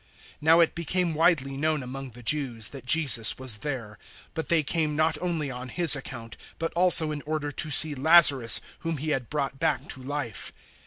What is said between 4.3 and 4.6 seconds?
but